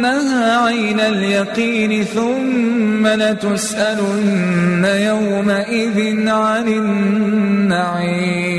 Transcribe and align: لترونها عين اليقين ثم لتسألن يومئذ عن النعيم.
لترونها 0.00 0.66
عين 0.66 1.00
اليقين 1.00 2.04
ثم 2.04 3.06
لتسألن 3.06 4.84
يومئذ 4.84 6.28
عن 6.28 6.68
النعيم. 6.68 8.49